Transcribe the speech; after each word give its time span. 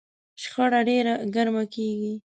شخړه 0.43 0.79
ډېره 0.89 1.13
ګرمه 1.35 1.63
کېږي. 1.73 2.13